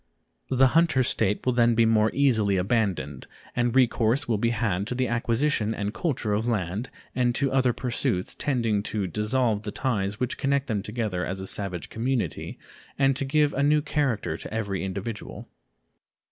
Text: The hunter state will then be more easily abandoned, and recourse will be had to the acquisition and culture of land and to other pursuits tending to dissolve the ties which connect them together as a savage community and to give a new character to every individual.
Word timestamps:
The 0.49 0.69
hunter 0.73 1.03
state 1.03 1.45
will 1.45 1.53
then 1.53 1.75
be 1.75 1.85
more 1.85 2.09
easily 2.11 2.57
abandoned, 2.57 3.27
and 3.55 3.75
recourse 3.75 4.27
will 4.27 4.39
be 4.39 4.49
had 4.49 4.87
to 4.87 4.95
the 4.95 5.07
acquisition 5.07 5.75
and 5.75 5.93
culture 5.93 6.33
of 6.33 6.47
land 6.47 6.89
and 7.13 7.35
to 7.35 7.51
other 7.51 7.71
pursuits 7.71 8.33
tending 8.33 8.81
to 8.81 9.05
dissolve 9.05 9.61
the 9.61 9.69
ties 9.69 10.19
which 10.19 10.39
connect 10.39 10.65
them 10.65 10.81
together 10.81 11.23
as 11.23 11.39
a 11.39 11.45
savage 11.45 11.89
community 11.91 12.57
and 12.97 13.15
to 13.15 13.25
give 13.25 13.53
a 13.53 13.61
new 13.61 13.83
character 13.83 14.37
to 14.37 14.51
every 14.51 14.83
individual. 14.83 15.47